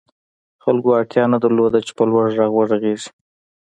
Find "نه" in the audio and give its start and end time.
1.33-1.37